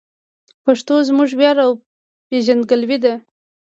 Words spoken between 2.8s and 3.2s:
ده.